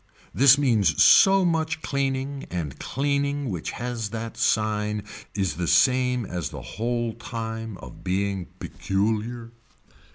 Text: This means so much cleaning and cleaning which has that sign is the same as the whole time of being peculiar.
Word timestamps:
This 0.33 0.57
means 0.57 0.99
so 1.03 1.45
much 1.45 1.83
cleaning 1.83 2.47
and 2.49 2.79
cleaning 2.79 3.51
which 3.51 3.69
has 3.69 4.09
that 4.09 4.35
sign 4.35 5.03
is 5.35 5.57
the 5.57 5.67
same 5.67 6.25
as 6.25 6.49
the 6.49 6.63
whole 6.63 7.13
time 7.13 7.77
of 7.77 8.03
being 8.03 8.45
peculiar. 8.57 9.51